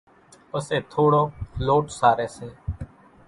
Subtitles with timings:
[0.49, 1.29] پسي ٿوڙوڪ
[1.65, 2.49] لوٽ ساري سي،